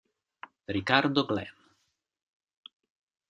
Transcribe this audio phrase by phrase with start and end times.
[0.67, 1.53] Ricardo Glenn